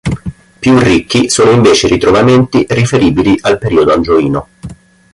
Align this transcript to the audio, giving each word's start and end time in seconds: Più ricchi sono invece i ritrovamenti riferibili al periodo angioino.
Più 0.59 0.79
ricchi 0.79 1.29
sono 1.29 1.51
invece 1.51 1.85
i 1.85 1.91
ritrovamenti 1.91 2.65
riferibili 2.67 3.37
al 3.41 3.59
periodo 3.59 3.93
angioino. 3.93 4.47